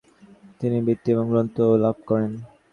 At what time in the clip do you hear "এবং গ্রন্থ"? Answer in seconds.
1.11-1.55